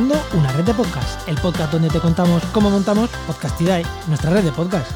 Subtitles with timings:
[0.00, 4.42] Montando una red de podcast, el podcast donde te contamos cómo montamos Podcastidae, nuestra red
[4.44, 4.90] de podcast.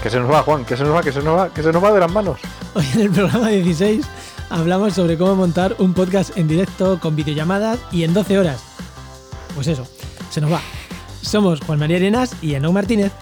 [0.00, 1.72] Que se nos va, Juan, que se nos va, que se nos va, que se
[1.72, 2.38] nos va de las manos.
[2.74, 4.06] Hoy en el programa 16
[4.50, 8.62] hablamos sobre cómo montar un podcast en directo con videollamadas y en 12 horas.
[9.56, 9.88] Pues eso,
[10.30, 10.60] se nos va.
[11.20, 13.12] Somos Juan María Arenas y Eno Martínez.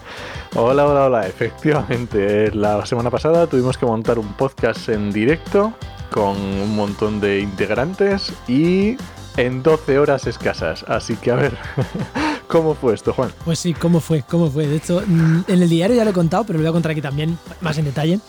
[0.55, 1.27] Hola, hola, hola.
[1.27, 5.73] Efectivamente, la semana pasada tuvimos que montar un podcast en directo
[6.11, 8.97] con un montón de integrantes y
[9.37, 10.83] en 12 horas escasas.
[10.87, 11.57] Así que a ver,
[12.47, 13.31] ¿cómo fue esto, Juan?
[13.45, 14.23] Pues sí, ¿cómo fue?
[14.23, 14.67] ¿Cómo fue?
[14.67, 16.91] De hecho, mm, en el diario ya lo he contado, pero lo voy a contar
[16.91, 18.19] aquí también, más en detalle.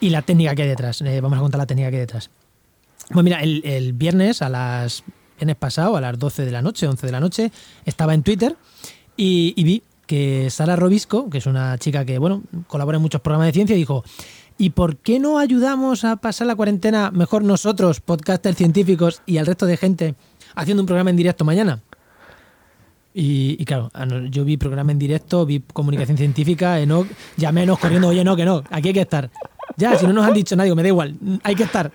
[0.00, 1.00] Y la técnica que hay detrás.
[1.02, 2.30] Eh, vamos a contar la técnica que hay detrás.
[3.10, 5.04] Pues mira, el, viernes a las.
[5.36, 7.50] Viernes pasado, a las 12 de la noche, 11 de la noche,
[7.84, 8.56] estaba en Twitter
[9.16, 13.20] y, y vi que Sara Robisco, que es una chica que, bueno, colabora en muchos
[13.20, 14.04] programas de ciencia, dijo.
[14.56, 19.46] ¿Y por qué no ayudamos a pasar la cuarentena mejor nosotros, podcasters científicos y al
[19.46, 20.14] resto de gente
[20.54, 21.80] haciendo un programa en directo mañana.
[23.16, 23.92] Y, claro,
[24.28, 28.44] yo vi programa en directo, vi comunicación científica, Enoch, llamé a corriendo, oye, no, que
[28.44, 29.30] no, aquí hay que estar.
[29.76, 31.92] Ya, si no nos han dicho nadie, me da igual, hay que estar.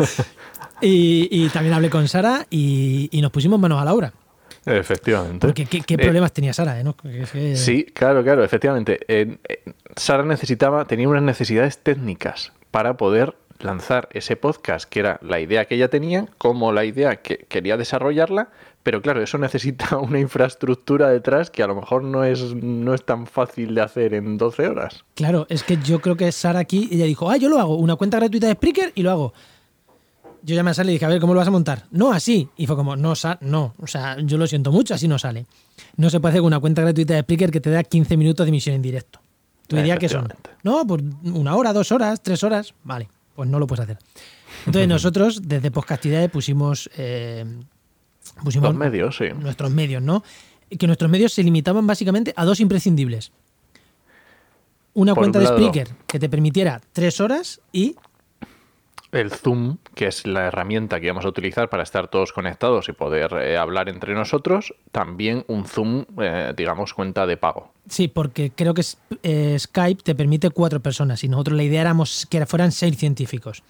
[0.80, 4.12] y, también hablé con Sara y, nos pusimos manos a la obra.
[4.66, 5.46] Efectivamente.
[5.46, 6.82] Porque ¿qué, eh, problemas tenía Sara?
[7.54, 8.98] Sí, claro, claro, efectivamente.
[9.06, 9.38] Eh,
[9.94, 15.64] Sara necesitaba, tenía unas necesidades técnicas para poder lanzar ese podcast, que era la idea
[15.66, 18.50] que ella tenía, como la idea que quería desarrollarla,
[18.82, 23.04] pero claro, eso necesita una infraestructura detrás que a lo mejor no es, no es
[23.04, 25.04] tan fácil de hacer en 12 horas.
[25.14, 27.96] Claro, es que yo creo que Sara aquí, ella dijo, ah, yo lo hago, una
[27.96, 29.34] cuenta gratuita de Spreaker y lo hago.
[30.44, 31.84] Yo ya me sale y dije, a ver, ¿cómo lo vas a montar?
[31.92, 32.48] No, así.
[32.56, 35.46] Y fue como, no, no, o sea, yo lo siento mucho, así no sale.
[35.96, 38.44] No se puede hacer con una cuenta gratuita de Spreaker que te da 15 minutos
[38.44, 39.20] de emisión en directo.
[39.68, 40.28] Tu idea que son,
[40.64, 43.98] no, pues una hora, dos horas, tres horas, vale pues no lo puedes hacer.
[44.66, 47.44] Entonces nosotros desde Podcastidad pusimos, eh,
[48.42, 49.26] pusimos medios, sí.
[49.38, 50.22] nuestros medios, ¿no?
[50.78, 53.32] Que nuestros medios se limitaban básicamente a dos imprescindibles.
[54.94, 57.96] Una cuenta de Spreaker que te permitiera tres horas y
[59.12, 62.92] el Zoom, que es la herramienta que vamos a utilizar para estar todos conectados y
[62.92, 67.72] poder eh, hablar entre nosotros, también un Zoom, eh, digamos, cuenta de pago.
[67.88, 68.82] Sí, porque creo que
[69.22, 73.62] eh, Skype te permite cuatro personas y nosotros la idea éramos que fueran seis científicos.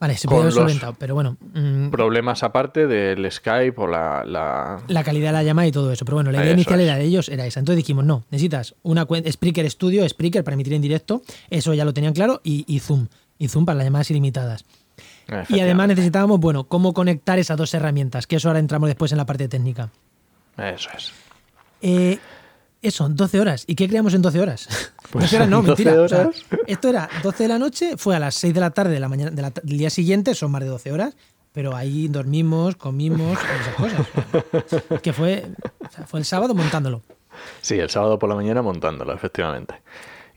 [0.00, 1.36] Vale, se puede haber solventado, pero bueno.
[1.54, 6.04] Mm, problemas aparte del Skype o la, la, calidad de la llamada y todo eso.
[6.04, 7.58] Pero bueno, la idea inicial era de ellos era esa.
[7.58, 11.22] Entonces dijimos, no, necesitas una cuenta Spreaker Studio, Spreaker para emitir en directo.
[11.50, 12.40] Eso ya lo tenían claro.
[12.44, 14.64] y Zoom y Zoom para las llamadas ilimitadas.
[15.48, 19.18] Y además necesitábamos, bueno, cómo conectar esas dos herramientas, que eso ahora entramos después en
[19.18, 19.90] la parte técnica.
[20.56, 21.12] Eso es.
[21.82, 22.18] Eh,
[22.80, 23.64] eso, 12 horas.
[23.66, 24.68] ¿Y qué creamos en 12 horas?
[25.10, 25.94] Pues no, mentira.
[26.66, 29.08] esto era 12 de la noche, fue a las 6 de la tarde de la
[29.08, 31.16] mañana, del día siguiente, son más de 12 horas,
[31.50, 35.00] pero ahí dormimos, comimos, esas cosas.
[35.02, 35.46] que fue,
[36.06, 37.00] fue el sábado montándolo.
[37.62, 39.76] Sí, el sábado por la mañana montándolo, efectivamente.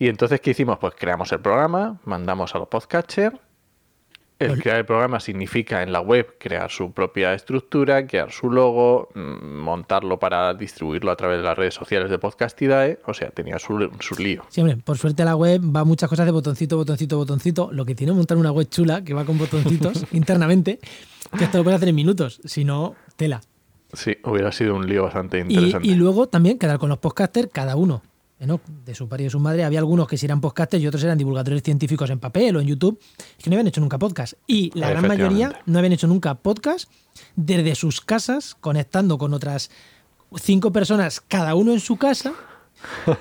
[0.02, 0.80] Y entonces, ¿qué hicimos?
[0.80, 3.38] Pues creamos el programa, mandamos a los podcatchers.
[4.40, 9.10] El crear el programa significa en la web crear su propia estructura, crear su logo,
[9.14, 12.98] mm, montarlo para distribuirlo a través de las redes sociales de Podcastidae.
[13.06, 13.78] O sea, tenía su,
[14.18, 14.44] lío.
[14.50, 17.70] Sí, hombre, por suerte la web va muchas cosas de botoncito, botoncito, botoncito.
[17.72, 20.80] Lo que tiene montar una web chula que va con botoncitos internamente,
[21.38, 22.42] que esto lo puedes hacer en minutos.
[22.44, 23.42] Si no, tela.
[23.94, 25.88] Sí, hubiera sido un lío bastante interesante.
[25.88, 28.02] Y, y luego también quedar con los podcasters cada uno
[28.42, 31.04] de su padre y de su madre, había algunos que sí eran podcasters y otros
[31.04, 33.00] eran divulgadores científicos en papel o en YouTube,
[33.38, 34.34] que no habían hecho nunca podcast.
[34.48, 36.90] Y la gran mayoría no habían hecho nunca podcast
[37.36, 39.70] desde sus casas, conectando con otras
[40.38, 42.34] cinco personas, cada uno en su casa,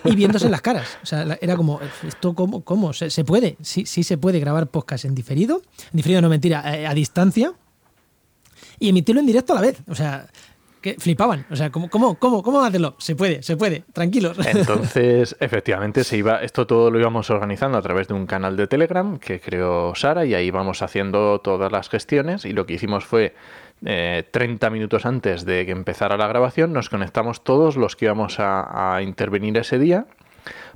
[0.04, 0.88] y viéndose las caras.
[1.02, 2.62] O sea, era como, ¿esto cómo?
[2.64, 2.94] cómo?
[2.94, 3.58] ¿Se, puede?
[3.60, 5.60] Sí, sí se puede grabar podcast en diferido.
[5.92, 7.52] En diferido, no mentira, a, eh, a distancia.
[8.78, 9.82] Y emitirlo en directo a la vez.
[9.88, 10.28] O sea,
[10.80, 11.46] que flipaban.
[11.50, 12.60] O sea, ¿cómo, cómo, cómo, cómo?
[12.98, 14.38] Se puede, se puede, tranquilos.
[14.46, 18.66] Entonces, efectivamente, se iba, esto todo lo íbamos organizando a través de un canal de
[18.66, 23.04] Telegram que creó Sara y ahí vamos haciendo todas las gestiones y lo que hicimos
[23.04, 23.34] fue
[23.82, 28.36] 30 eh, minutos antes de que empezara la grabación, nos conectamos todos los que íbamos
[28.38, 30.06] a, intervenir ese día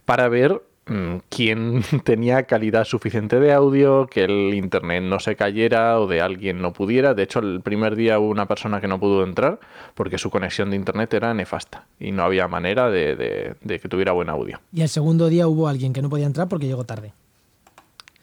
[0.05, 5.99] para ver mm, quién tenía calidad suficiente de audio, que el internet no se cayera
[6.01, 7.15] o de alguien no pudiera.
[7.15, 9.59] De hecho, el primer día hubo una persona que no pudo entrar
[9.95, 13.89] porque su conexión de internet era nefasta y no había manera de, de- de que
[13.89, 14.61] tuviera buen audio.
[14.73, 17.13] Y el segundo día hubo alguien que no podía entrar porque llegó tarde.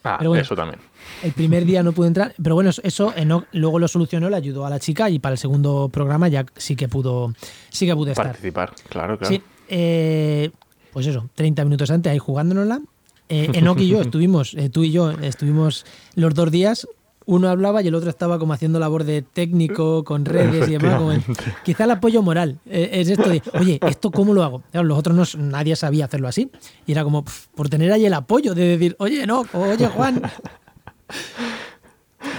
[0.04, 0.42] Ah, Pero bueno.
[0.42, 0.80] eso también.
[1.22, 4.66] El primer día no pudo entrar, pero bueno, eso Enoch luego lo solucionó, le ayudó
[4.66, 7.34] a la chica y para el segundo programa ya sí que pudo,
[7.69, 8.25] sí que pudo estar.
[8.25, 9.31] Participar, claro, claro.
[9.36, 10.50] Sí, eh,
[10.92, 12.82] pues eso, 30 minutos antes ahí jugándonosla.
[13.30, 15.86] Eh, Enoch y yo estuvimos, eh, tú y yo estuvimos
[16.16, 16.88] los dos días.
[17.28, 20.96] Uno hablaba y el otro estaba como haciendo labor de técnico con redes y demás.
[20.98, 21.22] como el-
[21.64, 24.64] quizá el apoyo moral eh, es esto de, oye, ¿esto cómo lo hago?
[24.72, 26.50] Claro, los otros no, nadie sabía hacerlo así.
[26.88, 27.24] Y era como
[27.56, 30.22] por tener ahí el apoyo de decir, oye, no, oye, Juan.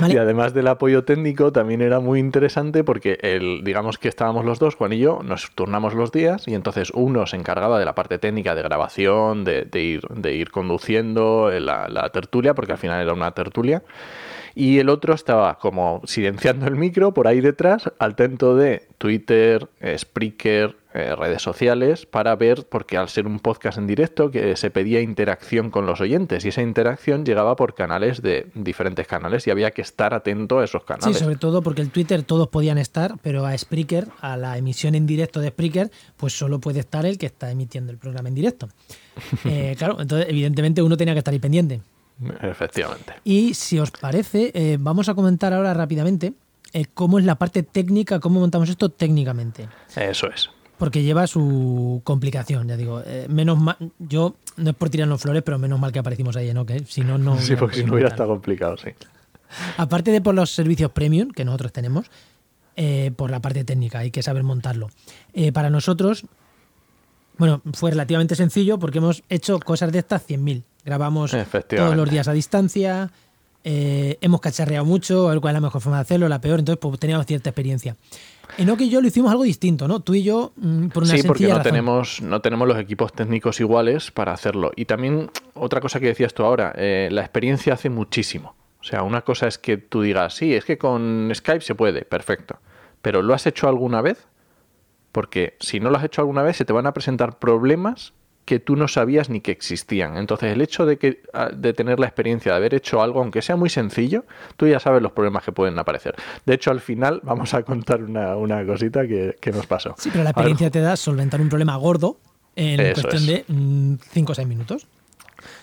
[0.09, 4.59] Y además del apoyo técnico, también era muy interesante porque el, digamos que estábamos los
[4.59, 7.95] dos, Juan y yo, nos turnamos los días y entonces uno se encargaba de la
[7.95, 12.79] parte técnica de grabación, de, ir, de ir conduciendo eh, la, la tertulia, porque al
[12.79, 13.83] final era una tertulia.
[14.55, 19.97] Y el otro estaba como silenciando el micro por ahí detrás, atento de Twitter, eh,
[19.99, 24.71] Spreaker, eh, redes sociales, para ver, porque al ser un podcast en directo, que se
[24.71, 29.50] pedía interacción con los oyentes y esa interacción llegaba por canales de diferentes canales y
[29.50, 31.19] había que estar atento a esos Sí, canales.
[31.19, 35.06] sobre todo porque el Twitter todos podían estar, pero a Spreaker, a la emisión en
[35.06, 38.69] directo de Spreaker, pues solo puede estar el que está emitiendo el programa en directo.
[39.44, 41.81] Eh, claro, entonces evidentemente uno tenía que estar ahí pendiente.
[42.41, 43.15] Efectivamente.
[43.25, 46.33] Y si os parece, eh, vamos a comentar ahora rápidamente
[46.73, 49.69] eh, cómo es la parte técnica, cómo montamos esto técnicamente.
[49.97, 50.50] Eso es.
[50.82, 53.05] Porque lleva su complicación, ya digo.
[53.06, 56.52] eh, menos mal, yo no es por tirarnos flores, pero menos mal que aparecimos ahí,
[56.52, 56.67] ¿no?
[56.67, 57.38] Que si no, no.
[57.38, 58.90] Sí, porque si no hubiera estado complicado, sí.
[59.76, 62.11] Aparte de por los servicios premium que nosotros tenemos,
[62.75, 64.90] eh, por la parte técnica, hay que saber montarlo.
[65.34, 66.25] Eh, para nosotros,
[67.38, 70.64] bueno, fue relativamente sencillo porque hemos hecho cosas de estas 100.000.
[70.84, 71.31] Grabamos
[71.69, 73.12] todos los días a distancia,
[73.62, 76.58] eh, hemos cacharreado mucho, a ver cuál es la mejor forma de hacerlo, la peor,
[76.58, 77.96] entonces pues teníamos cierta experiencia.
[78.59, 80.01] Enoch y yo lo hicimos algo distinto, ¿no?
[80.01, 81.63] Tú y yo, mm, por una Sí, porque no razón.
[81.65, 84.73] tenemos, no tenemos los equipos técnicos iguales para hacerlo.
[84.77, 88.55] Y también otra cosa que decías tú ahora, eh, la experiencia hace muchísimo.
[88.81, 92.05] O sea, una cosa es que tú digas, sí, es que con Skype se puede,
[92.05, 92.59] perfecto.
[93.01, 94.27] Pero ¿lo has hecho alguna vez?
[95.13, 98.13] Porque si no lo has hecho alguna vez, se te van a presentar problemas
[98.44, 100.17] que tú no sabías ni que existían.
[100.17, 103.41] Entonces, el hecho de, que, ah, de tener la experiencia de haber hecho algo, aunque
[103.43, 104.25] sea muy sencillo,
[104.56, 106.17] tú ya sabes los problemas que pueden aparecer.
[106.44, 109.94] De hecho, al final vamos a contar una, una cosita que, que nos pasó.
[109.99, 112.19] Sí, pero la experiencia te da solventar un problema gordo
[112.56, 113.47] en Eso cuestión es.
[113.47, 114.87] de 5 o 6 minutos.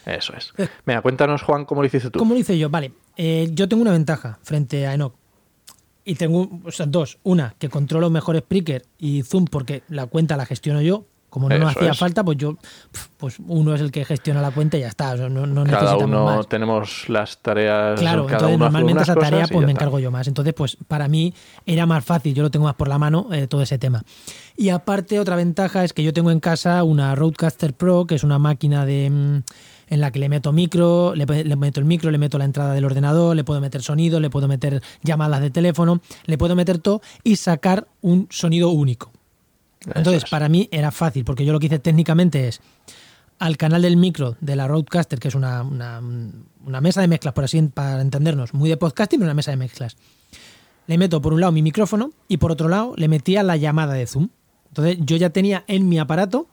[0.06, 0.54] Eso es.
[0.86, 2.20] Venga, cuéntanos, Juan, cómo lo hiciste tú.
[2.20, 2.70] ¿Cómo lo hice yo?
[2.70, 5.14] Vale, eh, yo tengo una ventaja frente a Enoch.
[6.06, 7.20] Y tengo o sea, dos.
[7.24, 11.06] Una, que controlo mejor Spreaker y Zoom porque la cuenta la gestiono yo.
[11.30, 11.98] Como no nos hacía es.
[11.98, 12.58] falta, pues yo,
[13.18, 15.14] pues uno es el que gestiona la cuenta y ya está.
[15.14, 16.48] o sea, no, no Cada uno más.
[16.48, 18.00] tenemos las tareas.
[18.00, 19.84] Claro, cada entonces uno normalmente esa tarea pues me está.
[19.84, 20.28] encargo yo más.
[20.28, 21.34] Entonces, pues para mí
[21.66, 24.04] era más fácil, yo lo tengo más por la mano, eh, todo ese tema.
[24.58, 28.24] Y aparte, otra ventaja es que yo tengo en casa una Roadcaster Pro, que es
[28.24, 29.44] una máquina de mm,
[29.92, 32.74] en la que le meto micro, le, le meto el micro, le meto la entrada
[32.74, 36.78] del ordenador, le puedo meter sonido, le puedo meter llamadas de teléfono, le puedo meter
[36.78, 39.12] todo y sacar un sonido único.
[39.86, 40.30] Entonces, es.
[40.30, 42.62] para mí era fácil, porque yo lo que hice técnicamente es
[43.40, 46.02] al canal del micro de la Roadcaster, que es una, una-
[46.66, 49.58] una mesa de mezclas, por así para entendernos, muy de podcasting, pero una mesa de
[49.58, 49.96] mezclas.
[50.88, 53.94] Le meto por un lado mi micrófono y por otro lado le metía la llamada
[53.94, 54.30] de Zoom.
[54.70, 56.48] Entonces yo ya tenía en mi aparato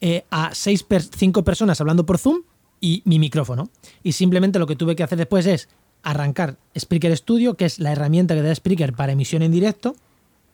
[0.00, 2.42] eh, a seis per- cinco personas hablando por Zoom
[2.80, 3.70] y mi micrófono.
[4.02, 5.68] Y simplemente lo que tuve que hacer después es
[6.02, 9.96] arrancar Spreaker Studio, que es la herramienta que da Spreaker para emisión en directo,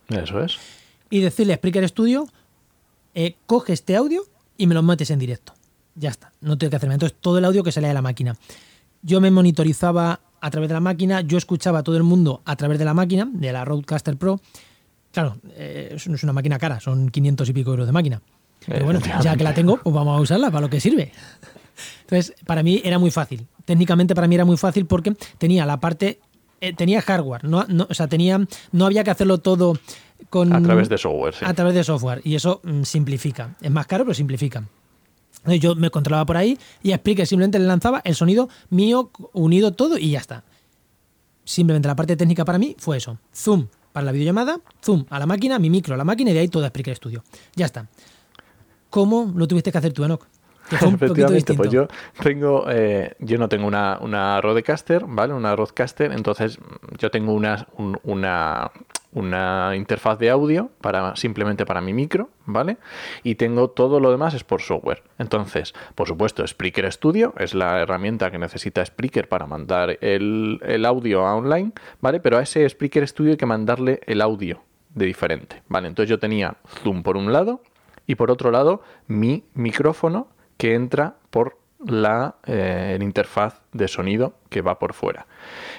[0.09, 0.57] Eso es.
[1.13, 2.27] Y decirle a Spreaker Studio,
[3.15, 4.23] eh, coge este audio
[4.57, 5.53] y me lo metes en directo.
[5.95, 6.95] Ya está, no tengo que hacerme.
[6.95, 8.35] Entonces, todo el audio que sale de la máquina.
[9.03, 12.57] Yo me monitorizaba a través de la máquina, yo escuchaba a todo el mundo a
[12.57, 14.41] través de la máquina, de la Roadcaster Pro.
[15.13, 18.23] Claro, eh, es una máquina cara, son 500 y pico euros de máquina.
[18.67, 21.13] Pero bueno, ya que la tengo, pues vamos a usarla para lo que sirve.
[22.03, 23.47] Entonces, para mí era muy fácil.
[23.65, 26.21] Técnicamente para mí era muy fácil porque tenía la parte,
[26.61, 28.41] eh, tenía hardware, no, no- o sea, tenía,
[28.73, 29.75] no había que hacerlo todo
[30.33, 30.51] con...
[30.51, 31.45] A través de software, sí.
[31.47, 32.23] A través de software.
[32.25, 33.55] Y eso mm, simplifica.
[33.61, 34.65] Es más caro, pero simplifica.
[35.61, 39.73] Yo me controlaba por ahí y a Spreaker simplemente le lanzaba el sonido mío unido
[39.73, 40.43] todo y ya está.
[41.45, 43.19] Simplemente la parte técnica para mí fue eso.
[43.35, 46.41] Zoom para la videollamada, zoom a la máquina, mi micro a la máquina y de
[46.41, 47.23] ahí todo Spreaker Studio.
[47.57, 47.89] Ya está.
[48.89, 50.25] ¿Cómo lo tuviste que hacer tú, Enoch?
[50.71, 51.89] Efectivamente, pues yo
[52.23, 55.35] tengo, eh, yo no tengo una, una Rodecaster, ¿vale?
[55.35, 56.59] Una Rodecaster, entonces
[56.99, 58.71] yo tengo una, un- una,
[59.13, 62.79] una interfaz de audio para simplemente para mi micro, ¿vale?
[63.23, 65.03] Y tengo todo lo demás es por software.
[65.19, 70.85] Entonces, por supuesto, Spreaker Studio es la herramienta que necesita Spreaker para mandar el, el
[70.87, 72.21] audio a online, ¿vale?
[72.21, 74.63] Pero a ese Spreaker Studio hay que mandarle el audio
[74.95, 75.89] de diferente, ¿vale?
[75.89, 77.63] Entonces yo tenía Zoom por un lado
[78.07, 84.63] y por otro lado mi micrófono que entra por la eh, interfaz de sonido que
[84.63, 85.27] va por fuera.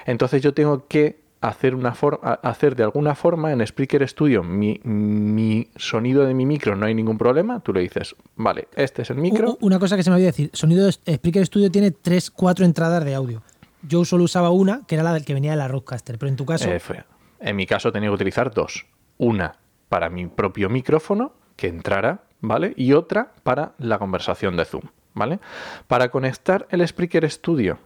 [0.06, 4.80] Entonces yo tengo que hacer una forma hacer de alguna forma en Spreaker Studio mi,
[4.84, 7.60] mi sonido de mi micro no hay ningún problema.
[7.60, 9.56] Tú le dices, vale, este es el micro.
[9.60, 13.04] Una cosa que se me olvidó decir, sonido de- Spreaker Studio tiene tres, cuatro entradas
[13.04, 13.42] de audio.
[13.82, 16.36] Yo solo usaba una, que era la del que venía de la Rodecaster, pero en
[16.36, 17.04] tu caso, Eh, fue-
[17.40, 18.86] en mi caso tenía que utilizar dos.
[19.18, 19.56] Una
[19.88, 22.72] para mi propio micrófono, que entrara, ¿vale?
[22.76, 25.38] Y otra para la conversación de Zoom, ¿vale?
[25.86, 27.78] Para conectar el Spreaker Studio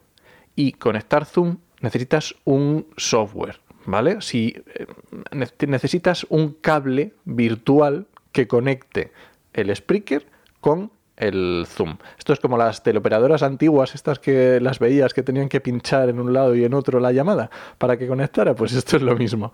[0.55, 4.21] y conectar Zoom necesitas un software, ¿vale?
[4.21, 4.87] Si eh,
[5.33, 9.13] ne- necesitas un cable virtual que conecte
[9.53, 10.27] el Spreaker
[10.61, 11.97] con el Zoom.
[12.17, 16.21] Esto es como las teleoperadoras antiguas, estas que las veías que tenían que pinchar en
[16.21, 19.51] un lado y en otro la llamada para que conectara, pues esto es lo mismo.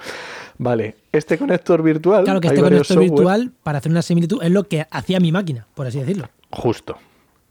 [0.58, 4.50] Vale, este conector virtual, claro que este conector software- virtual, para hacer una similitud, es
[4.50, 6.28] lo que hacía mi máquina, por así decirlo.
[6.50, 6.98] Justo.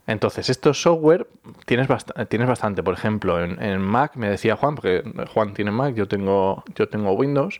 [0.06, 1.26] Entonces, estos software
[1.64, 1.88] tienes,
[2.28, 2.82] tienes bastante.
[2.82, 6.88] Por ejemplo, en, en Mac me decía Juan, porque Juan tiene Mac, yo tengo, yo
[6.88, 7.58] tengo Windows,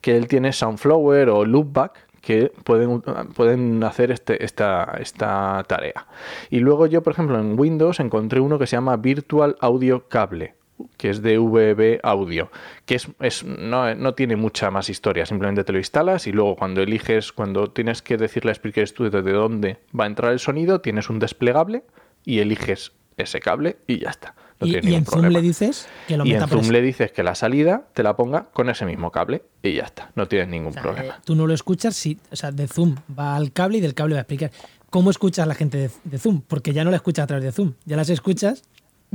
[0.00, 3.02] que él tiene Soundflower o Loopback que pueden,
[3.34, 6.06] pueden hacer este, esta, esta tarea.
[6.50, 10.54] Y luego yo, por ejemplo, en Windows encontré uno que se llama Virtual Audio Cable
[10.96, 12.50] que es de VB Audio,
[12.86, 16.56] que es, es- no, no tiene mucha más historia, simplemente te lo instalas y luego
[16.56, 20.38] cuando eliges, cuando tienes que decirle a Spreaker Studio de dónde va a entrar el
[20.38, 21.84] sonido, tienes un desplegable
[22.24, 24.34] y eliges ese cable y ya está.
[24.60, 26.82] No y en Zoom le dices que lo y meta en por Zoom ese- le
[26.82, 30.28] dices que la salida te la ponga con ese mismo cable y ya está, no
[30.28, 31.14] tienes ningún O sea, problema.
[31.14, 33.94] eh, tú no lo escuchas, si, o sea, de Zoom va al cable y del
[33.94, 34.52] cable va a explicar.
[34.88, 36.42] ¿Cómo escuchas a la gente de, de Zoom?
[36.46, 38.62] Porque ya no la escuchas a través de Zoom, ya las escuchas.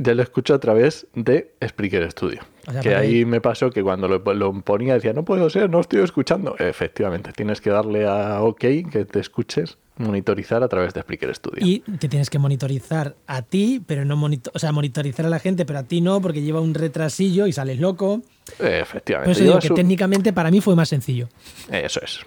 [0.00, 2.40] Ya lo escucho a través de Spreaker Studio.
[2.68, 5.68] O sea, que ahí me pasó que cuando lo, lo ponía decía, no puedo ser,
[5.68, 6.54] no estoy escuchando.
[6.58, 11.66] Efectivamente, tienes que darle a OK que te escuches, monitorizar a través de Spreaker Studio.
[11.66, 15.40] Y te tienes que monitorizar a ti, pero no monito- o sea, monitorizar a la
[15.40, 18.22] gente, pero a ti no, porque lleva un retrasillo y sales loco.
[18.60, 19.24] Efectivamente.
[19.30, 21.28] Por eso digo que su- técnicamente para mí fue más sencillo.
[21.72, 22.20] Eso es.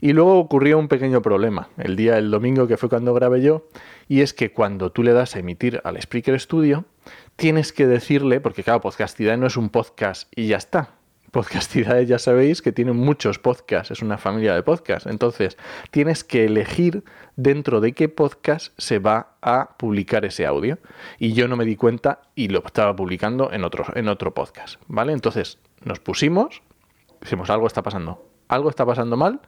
[0.00, 3.68] Y luego ocurrió un pequeño problema el día, el domingo que fue cuando grabé yo,
[4.08, 6.84] y es que cuando tú le das a emitir al Spreaker Studio,
[7.36, 10.94] tienes que decirle, porque claro, Podcastidad no es un podcast y ya está.
[11.30, 15.08] Podcastidad ya sabéis que tiene muchos podcasts, es una familia de podcasts.
[15.08, 15.56] Entonces,
[15.90, 17.04] tienes que elegir
[17.36, 20.78] dentro de qué podcast se va a publicar ese audio.
[21.18, 24.80] Y yo no me di cuenta y lo estaba publicando en otro, en otro podcast.
[24.88, 25.12] ¿Vale?
[25.12, 26.62] Entonces, nos pusimos,
[27.20, 28.29] dijimos, algo está pasando.
[28.50, 29.40] Algo está pasando mal,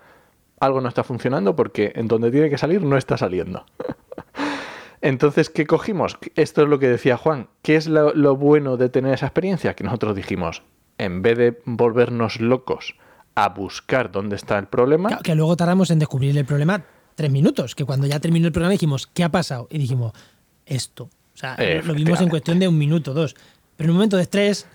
[0.61, 3.67] algo no está funcionando porque en donde tiene que salir no está saliendo.
[5.01, 6.17] Entonces, ¿qué cogimos?
[6.37, 7.49] Esto es lo que decía Juan.
[7.63, 9.75] ¿Qué es lo, lo bueno de tener esa experiencia?
[9.75, 10.63] Que nosotros dijimos,
[10.99, 12.95] en vez de volvernos locos
[13.35, 16.85] a buscar dónde está el problema, Claro, que luego tardamos en descubrir el problema
[17.17, 19.67] tres minutos, que cuando ya terminó el programa dijimos, ¿qué ha pasado?
[19.71, 20.13] Y dijimos,
[20.67, 21.05] esto.
[21.05, 23.35] O sea, lo- vimos en cuestión de un minuto, dos.
[23.83, 24.67] Pero en un momento de estrés,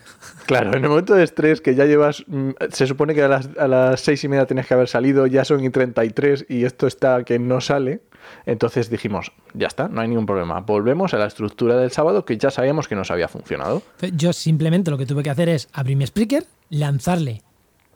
[0.45, 3.49] Claro, en el momento de estrés que ya llevas, mm, se supone que a las,
[3.57, 6.87] a las seis y media tienes que haber salido, ya son y 33 y esto
[6.87, 8.01] está que no sale.
[8.45, 10.59] Entonces dijimos, ya está, no hay ningún problema.
[10.61, 13.83] Volvemos a la estructura del sábado que ya sabíamos que nos había funcionado.
[14.13, 17.43] yo simplemente lo que tuve que hacer es abrir mi speaker, lanzarle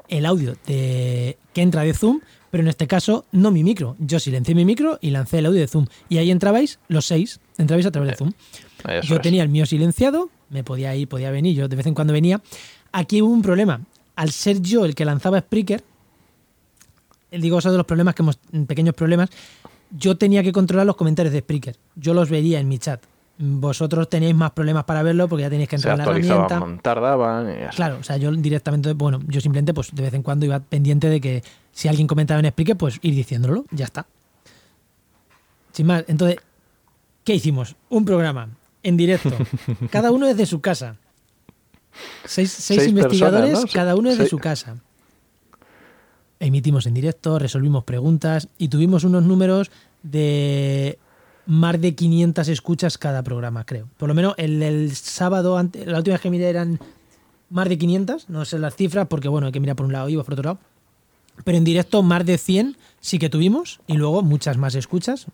[0.08, 3.96] el audio de, que entra de Zoom, pero en este caso no mi micro.
[4.00, 5.88] Yo silencié mi micro y lancé el audio de Zoom.
[6.10, 8.34] Y ahí entrabais los seis, entrabais a través de Zoom.
[8.88, 9.22] Eso yo es.
[9.22, 12.42] tenía el mío silenciado, me podía ir, podía venir, yo de vez en cuando venía.
[12.92, 13.82] Aquí hubo un problema.
[14.16, 15.84] Al ser yo el que lanzaba Spreaker,
[17.32, 19.30] eh, digo, esos de los problemas que hemos, pequeños problemas,
[19.90, 21.76] yo tenía que controlar los comentarios de Spreaker.
[21.96, 23.02] Yo los veía en mi chat.
[23.38, 26.82] Vosotros teníais más problemas para verlo porque ya tenéis que Se entrar en la herramienta.
[26.84, 27.76] tardaban y así.
[27.78, 31.08] Claro, o sea, yo directamente, bueno, yo simplemente, pues de vez en cuando iba pendiente
[31.10, 34.06] de que si alguien comentaba en Spreaker, pues ir diciéndolo, ya está.
[35.72, 36.38] Sin más, entonces,
[37.24, 37.76] ¿qué hicimos?
[37.90, 38.50] Un programa
[38.84, 39.32] en directo,
[39.92, 40.96] cada uno desde su casa.
[42.26, 43.80] Seis, seis Seis investigadores, personas, ¿no?
[43.80, 44.78] cada uno desde Seis- su casa.
[46.40, 49.70] Emitimos en directo, resolvimos preguntas y tuvimos unos números
[50.02, 50.98] de
[51.46, 53.88] más de 500 escuchas cada programa, creo.
[53.98, 56.80] Por lo menos el, el sábado, ante- la última vez que miré eran
[57.52, 60.10] más de 500, no sé las cifras porque bueno, hay que mirar por un lado
[60.10, 60.60] y por otro lado.
[61.44, 65.28] Pero en directo más de 100 sí que tuvimos y luego muchas más escuchas.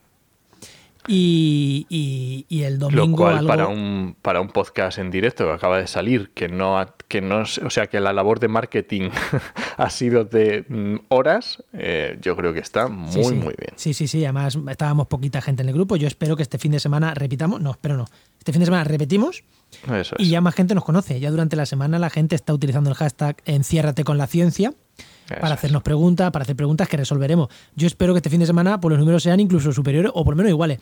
[1.08, 5.46] Y, y- y el domingo Lo cual algo- para un para un podcast en directo
[5.46, 9.10] que acaba de salir, que no que no, o sea que la labor de marketing
[9.78, 13.34] ha sido de mm, horas, eh, yo creo que está muy Sí, sí.
[13.36, 13.72] muy bien.
[13.78, 14.26] Sí, sí, sí.
[14.26, 15.96] Además, estábamos poquita gente en el grupo.
[15.96, 17.62] Yo espero que este fin de semana repitamos.
[17.62, 18.06] No, espero no.
[18.40, 19.44] Este fin de semana repetimos
[19.86, 20.26] Eso es.
[20.26, 21.20] y ya más gente nos conoce.
[21.22, 25.36] Ya durante la semana la gente está utilizando el hashtag enciérrate con la ciencia Eso
[25.42, 25.52] para es.
[25.60, 27.50] hacernos preguntas, para hacer preguntas que resolveremos.
[27.76, 30.34] Yo espero que este fin de semana pues, los números sean incluso superiores o por
[30.34, 30.80] lo menos iguales.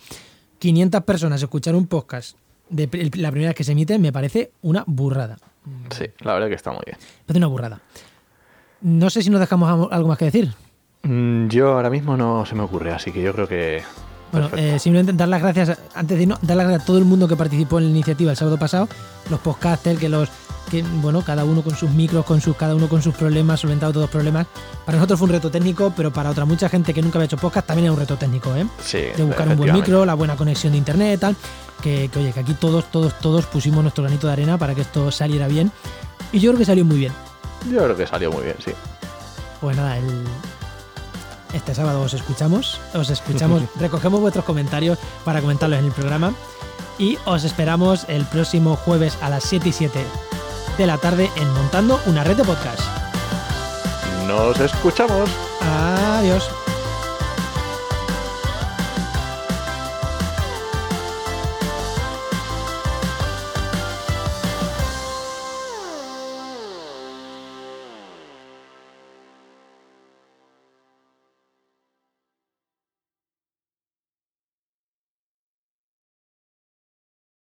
[0.58, 2.36] 500 personas escuchar un podcast
[2.70, 2.84] de
[3.16, 5.36] la primera vez que se emite me parece una burrada.
[5.90, 6.96] Sí, la verdad que está muy bien.
[6.98, 7.80] Me parece una burrada.
[8.80, 10.52] No sé si nos dejamos algo- más que decir.
[11.02, 13.82] Mm, Yo ahora mismo no se me ocurre, así que yo creo que.
[14.32, 17.04] Bueno, eh, simplemente dar las gracias, antes de irnos, dar las gracias a todo el
[17.04, 18.88] mundo que participó en la iniciativa el sábado pasado,
[19.30, 20.28] los podcasters, que los,
[20.70, 23.92] que, bueno, cada uno con sus micros, con sus, cada uno con sus problemas, solventado
[23.92, 24.46] todos los problemas.
[24.84, 27.36] Para nosotros fue un reto técnico, pero para otra mucha gente que nunca había hecho
[27.36, 28.66] podcast también es un reto técnico, ¿eh?
[28.80, 31.36] sí, De buscar un buen micro, la buena conexión de internet, tal.
[31.82, 34.80] Que, que, oye, que aquí todos, todos, todos pusimos nuestro granito de arena para que
[34.80, 35.70] esto saliera bien.
[36.32, 37.12] Y yo creo que salió muy bien.
[37.70, 38.72] Yo creo que salió muy bien, sí.
[39.60, 40.24] Pues nada, el,
[41.52, 46.32] este sábado os escuchamos, os escuchamos, recogemos vuestros comentarios para comentarlos en el programa
[46.98, 50.04] y os esperamos el próximo jueves a las 7 y 7
[50.76, 52.80] de la tarde en Montando una red de podcast.
[54.26, 55.30] Nos escuchamos.
[55.60, 56.50] Adiós.